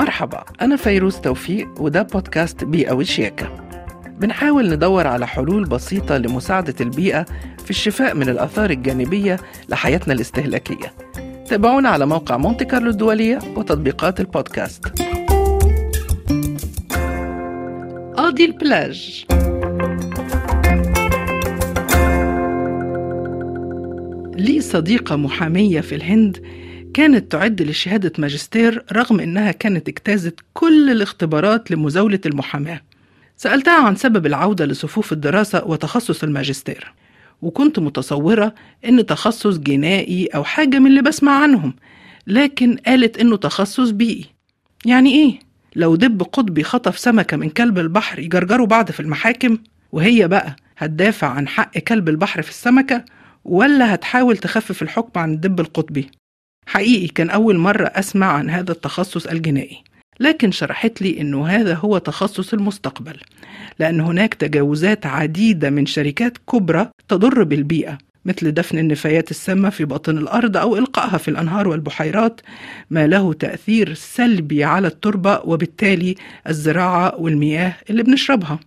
مرحبا 0.00 0.44
أنا 0.60 0.76
فيروز 0.76 1.16
توفيق 1.16 1.68
وده 1.80 2.02
بودكاست 2.02 2.64
بيئة 2.64 2.92
وشياكة. 2.92 3.50
بنحاول 4.18 4.70
ندور 4.70 5.06
على 5.06 5.26
حلول 5.26 5.64
بسيطة 5.64 6.16
لمساعدة 6.16 6.74
البيئة 6.80 7.26
في 7.64 7.70
الشفاء 7.70 8.14
من 8.14 8.28
الآثار 8.28 8.70
الجانبية 8.70 9.36
لحياتنا 9.68 10.14
الاستهلاكية. 10.14 10.92
تابعونا 11.48 11.88
على 11.88 12.06
موقع 12.06 12.36
مونتي 12.36 12.64
كارلو 12.64 12.90
الدولية 12.90 13.38
وتطبيقات 13.56 14.20
البودكاست. 14.20 14.86
قاضي 18.16 18.44
البلاج. 18.44 19.24
لي 24.36 24.60
صديقة 24.60 25.16
محامية 25.16 25.80
في 25.80 25.94
الهند 25.94 26.42
كانت 26.94 27.32
تعد 27.32 27.62
لشهادة 27.62 28.12
ماجستير 28.18 28.84
رغم 28.92 29.20
إنها 29.20 29.52
كانت 29.52 29.88
اجتازت 29.88 30.40
كل 30.54 30.90
الاختبارات 30.90 31.70
لمزاولة 31.70 32.20
المحاماة. 32.26 32.80
سألتها 33.36 33.86
عن 33.86 33.96
سبب 33.96 34.26
العودة 34.26 34.64
لصفوف 34.66 35.12
الدراسة 35.12 35.64
وتخصص 35.64 36.22
الماجستير 36.22 36.92
وكنت 37.42 37.78
متصورة 37.78 38.54
إن 38.84 39.06
تخصص 39.06 39.58
جنائي 39.58 40.26
أو 40.26 40.44
حاجة 40.44 40.78
من 40.78 40.86
اللي 40.86 41.02
بسمع 41.02 41.42
عنهم 41.42 41.74
لكن 42.26 42.76
قالت 42.86 43.18
إنه 43.18 43.36
تخصص 43.36 43.90
بيئي. 43.90 44.24
يعني 44.86 45.14
إيه؟ 45.14 45.38
لو 45.76 45.96
دب 45.96 46.22
قطبي 46.22 46.62
خطف 46.62 46.98
سمكة 46.98 47.36
من 47.36 47.50
كلب 47.50 47.78
البحر 47.78 48.18
يجرجروا 48.18 48.66
بعض 48.66 48.90
في 48.90 49.00
المحاكم 49.00 49.58
وهي 49.92 50.28
بقى 50.28 50.56
هتدافع 50.78 51.26
عن 51.28 51.48
حق 51.48 51.78
كلب 51.78 52.08
البحر 52.08 52.42
في 52.42 52.50
السمكة 52.50 53.04
ولا 53.44 53.94
هتحاول 53.94 54.36
تخفف 54.36 54.82
الحكم 54.82 55.20
عن 55.20 55.32
الدب 55.32 55.60
القطبي؟ 55.60 56.10
حقيقي 56.70 57.06
كان 57.06 57.30
أول 57.30 57.58
مرة 57.58 57.86
أسمع 57.86 58.26
عن 58.26 58.50
هذا 58.50 58.72
التخصص 58.72 59.26
الجنائي 59.26 59.84
لكن 60.20 60.50
شرحت 60.50 61.02
لي 61.02 61.20
أنه 61.20 61.46
هذا 61.46 61.74
هو 61.74 61.98
تخصص 61.98 62.52
المستقبل 62.52 63.16
لأن 63.78 64.00
هناك 64.00 64.34
تجاوزات 64.34 65.06
عديدة 65.06 65.70
من 65.70 65.86
شركات 65.86 66.38
كبرى 66.38 66.90
تضر 67.08 67.42
بالبيئة 67.42 67.98
مثل 68.24 68.52
دفن 68.52 68.78
النفايات 68.78 69.30
السامة 69.30 69.70
في 69.70 69.84
باطن 69.84 70.18
الأرض 70.18 70.56
أو 70.56 70.76
إلقائها 70.76 71.18
في 71.18 71.28
الأنهار 71.28 71.68
والبحيرات 71.68 72.40
ما 72.90 73.06
له 73.06 73.32
تأثير 73.32 73.94
سلبي 73.94 74.64
على 74.64 74.88
التربة 74.88 75.40
وبالتالي 75.44 76.14
الزراعة 76.48 77.16
والمياه 77.20 77.74
اللي 77.90 78.02
بنشربها. 78.02 78.58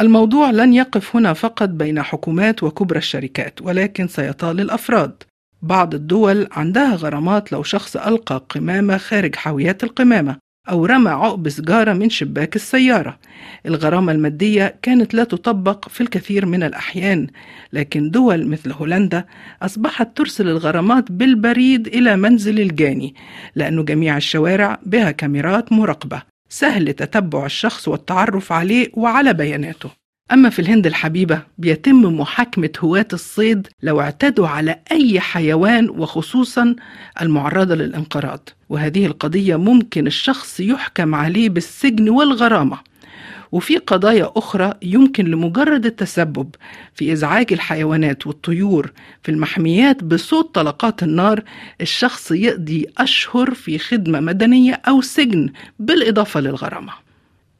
الموضوع 0.00 0.50
لن 0.50 0.72
يقف 0.72 1.16
هنا 1.16 1.32
فقط 1.32 1.68
بين 1.68 2.02
حكومات 2.02 2.62
وكبرى 2.62 2.98
الشركات 2.98 3.62
ولكن 3.62 4.08
سيطال 4.08 4.60
الأفراد. 4.60 5.22
بعض 5.64 5.94
الدول 5.94 6.48
عندها 6.52 6.94
غرامات 6.94 7.52
لو 7.52 7.62
شخص 7.62 7.96
ألقى 7.96 8.46
قمامة 8.48 8.96
خارج 8.96 9.36
حاويات 9.36 9.84
القمامة 9.84 10.36
أو 10.68 10.86
رمى 10.86 11.10
عقب 11.10 11.48
سجارة 11.48 11.92
من 11.92 12.10
شباك 12.10 12.56
السيارة. 12.56 13.18
الغرامة 13.66 14.12
المادية 14.12 14.76
كانت 14.82 15.14
لا 15.14 15.24
تطبق 15.24 15.88
في 15.88 16.00
الكثير 16.00 16.46
من 16.46 16.62
الأحيان 16.62 17.26
لكن 17.72 18.10
دول 18.10 18.46
مثل 18.46 18.72
هولندا 18.72 19.24
أصبحت 19.62 20.16
ترسل 20.16 20.48
الغرامات 20.48 21.12
بالبريد 21.12 21.86
إلى 21.86 22.16
منزل 22.16 22.60
الجاني 22.60 23.14
لأن 23.54 23.84
جميع 23.84 24.16
الشوارع 24.16 24.78
بها 24.86 25.10
كاميرات 25.10 25.72
مراقبة. 25.72 26.22
سهل 26.48 26.92
تتبع 26.92 27.46
الشخص 27.46 27.88
والتعرف 27.88 28.52
عليه 28.52 28.90
وعلى 28.94 29.32
بياناته. 29.32 30.03
أما 30.32 30.50
في 30.50 30.58
الهند 30.58 30.86
الحبيبة 30.86 31.42
بيتم 31.58 32.02
محاكمة 32.20 32.70
هواة 32.78 33.06
الصيد 33.12 33.68
لو 33.82 34.00
اعتدوا 34.00 34.48
على 34.48 34.80
أي 34.92 35.20
حيوان 35.20 35.90
وخصوصا 35.90 36.76
المعرضة 37.20 37.74
للانقراض. 37.74 38.48
وهذه 38.68 39.06
القضية 39.06 39.56
ممكن 39.56 40.06
الشخص 40.06 40.60
يحكم 40.60 41.14
عليه 41.14 41.48
بالسجن 41.48 42.08
والغرامة. 42.08 42.78
وفي 43.52 43.76
قضايا 43.76 44.30
أخرى 44.36 44.74
يمكن 44.82 45.24
لمجرد 45.24 45.86
التسبب 45.86 46.54
في 46.94 47.12
إزعاج 47.12 47.52
الحيوانات 47.52 48.26
والطيور 48.26 48.92
في 49.22 49.30
المحميات 49.30 50.04
بصوت 50.04 50.54
طلقات 50.54 51.02
النار 51.02 51.42
الشخص 51.80 52.32
يقضي 52.32 52.86
أشهر 52.98 53.54
في 53.54 53.78
خدمة 53.78 54.20
مدنية 54.20 54.72
أو 54.88 55.00
سجن 55.00 55.50
بالإضافة 55.78 56.40
للغرامة. 56.40 57.03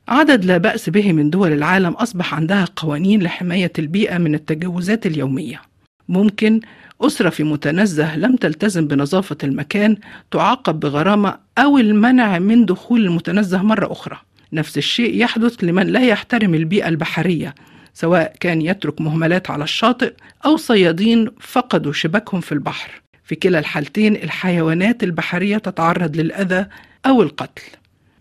عدد 0.08 0.44
لا 0.44 0.58
بأس 0.58 0.90
به 0.90 1.12
من 1.12 1.30
دول 1.30 1.52
العالم 1.52 1.92
أصبح 1.92 2.34
عندها 2.34 2.64
قوانين 2.76 3.22
لحماية 3.22 3.72
البيئة 3.78 4.18
من 4.18 4.34
التجاوزات 4.34 5.06
اليومية. 5.06 5.62
ممكن 6.08 6.60
أسرة 7.00 7.30
في 7.30 7.44
متنزه 7.44 8.16
لم 8.16 8.36
تلتزم 8.36 8.86
بنظافة 8.86 9.36
المكان 9.44 9.96
تعاقب 10.30 10.80
بغرامة 10.80 11.38
أو 11.58 11.78
المنع 11.78 12.38
من 12.38 12.64
دخول 12.64 13.04
المتنزه 13.04 13.62
مرة 13.62 13.92
أخرى. 13.92 14.20
نفس 14.52 14.78
الشيء 14.78 15.16
يحدث 15.16 15.64
لمن 15.64 15.86
لا 15.86 16.06
يحترم 16.06 16.54
البيئة 16.54 16.88
البحرية 16.88 17.54
سواء 17.94 18.34
كان 18.40 18.62
يترك 18.62 19.00
مهملات 19.00 19.50
على 19.50 19.64
الشاطئ 19.64 20.12
أو 20.46 20.56
صيادين 20.56 21.30
فقدوا 21.40 21.92
شبكهم 21.92 22.40
في 22.40 22.52
البحر. 22.52 23.02
في 23.24 23.34
كلا 23.34 23.58
الحالتين 23.58 24.16
الحيوانات 24.16 25.04
البحرية 25.04 25.58
تتعرض 25.58 26.16
للأذى 26.16 26.66
أو 27.06 27.22
القتل. 27.22 27.62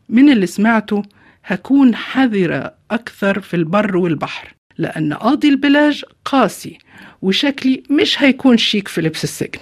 من 0.10 0.30
اللي 0.30 0.46
سمعته 0.46 1.04
هكون 1.46 1.96
حذرة 1.96 2.74
أكثر 2.92 3.40
في 3.40 3.56
البر 3.56 3.98
والبحر 3.98 4.54
لأن 4.78 5.14
قاضي 5.14 5.50
البلاج 5.50 6.04
قاسي 6.26 6.78
وشكلي 7.22 7.84
مش 7.90 8.24
هيكون 8.24 8.58
شيك 8.58 8.88
في 8.88 9.02
لبس 9.02 9.24
السجن. 9.24 9.60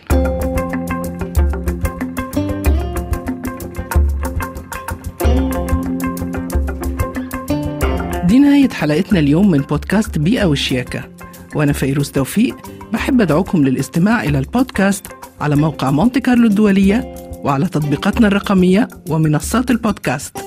دي 8.27 8.39
نهاية 8.39 8.69
حلقتنا 8.69 9.19
اليوم 9.19 9.51
من 9.51 9.59
بودكاست 9.59 10.17
بيئة 10.17 10.45
وشياكة. 10.45 11.09
وأنا 11.55 11.73
فيروز 11.73 12.11
توفيق 12.11 12.55
بحب 12.93 13.21
أدعوكم 13.21 13.63
للاستماع 13.63 14.23
إلى 14.23 14.39
البودكاست 14.39 15.07
على 15.41 15.55
موقع 15.55 15.91
مونتي 15.91 16.19
كارلو 16.19 16.47
الدولية 16.47 17.15
وعلى 17.43 17.65
تطبيقاتنا 17.67 18.27
الرقمية 18.27 18.87
ومنصات 19.09 19.71
البودكاست. 19.71 20.37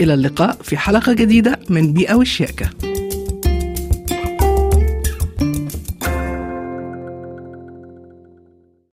إلى 0.00 0.14
اللقاء 0.14 0.56
في 0.62 0.76
حلقة 0.76 1.12
جديدة 1.12 1.58
من 1.68 1.92
بيئة 1.92 2.14
وشياكة. 2.14 2.87